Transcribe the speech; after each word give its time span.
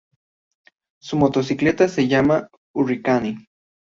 Su 0.99 1.15
motocicleta 1.15 1.87
se 1.87 2.07
llama 2.07 2.49
Hurricane. 2.73 3.47